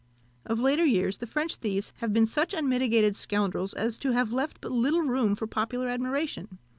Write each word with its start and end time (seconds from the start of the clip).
Of 0.47 0.59
later 0.59 0.83
years, 0.83 1.19
the 1.19 1.27
French 1.27 1.57
thieves 1.57 1.93
have 1.97 2.11
been 2.11 2.25
such 2.25 2.55
unmitigated 2.55 3.15
scoundrels 3.15 3.75
as 3.75 3.99
to 3.99 4.13
have 4.13 4.31
left 4.33 4.59
but 4.59 4.71
little 4.71 5.03
room 5.03 5.35
for 5.35 5.45
popular 5.45 5.89
admiration. 5.89 6.57